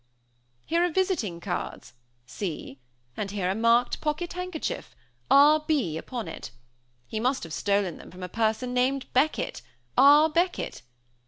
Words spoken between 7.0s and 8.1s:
He must have stolen them